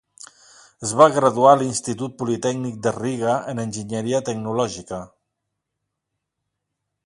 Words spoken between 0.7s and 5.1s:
Es va graduar a l'Institut Politècnic de Riga, en enginyeria tecnològica.